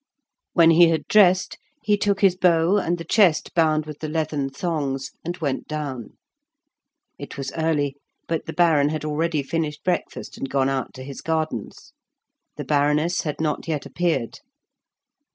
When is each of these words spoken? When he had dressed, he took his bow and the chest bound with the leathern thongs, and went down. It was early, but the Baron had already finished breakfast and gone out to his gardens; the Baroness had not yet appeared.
When 0.53 0.71
he 0.71 0.87
had 0.89 1.07
dressed, 1.07 1.59
he 1.83 1.95
took 1.95 2.21
his 2.21 2.35
bow 2.35 2.77
and 2.77 2.97
the 2.97 3.03
chest 3.05 3.53
bound 3.53 3.85
with 3.85 3.99
the 3.99 4.09
leathern 4.09 4.49
thongs, 4.49 5.11
and 5.23 5.37
went 5.37 5.67
down. 5.67 6.17
It 7.19 7.37
was 7.37 7.51
early, 7.51 7.97
but 8.27 8.47
the 8.47 8.53
Baron 8.53 8.89
had 8.89 9.05
already 9.05 9.43
finished 9.43 9.83
breakfast 9.83 10.39
and 10.39 10.49
gone 10.49 10.69
out 10.69 10.95
to 10.95 11.03
his 11.03 11.21
gardens; 11.21 11.93
the 12.57 12.65
Baroness 12.65 13.21
had 13.21 13.39
not 13.39 13.67
yet 13.67 13.85
appeared. 13.85 14.39